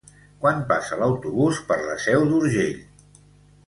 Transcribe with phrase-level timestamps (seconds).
[0.45, 2.85] Quan passa l'autobús per la Seu d'Urgell?